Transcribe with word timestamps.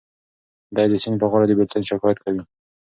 دی 0.75 0.85
د 0.91 0.93
سیند 1.03 1.17
په 1.21 1.27
غاړه 1.31 1.45
د 1.47 1.51
بېلتون 1.57 1.81
شکایت 1.91 2.17
کوي. 2.23 2.41